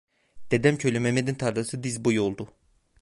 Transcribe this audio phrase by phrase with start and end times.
[0.51, 2.53] Dedemköylü Mehmet'in tarlası diz boyu oldu.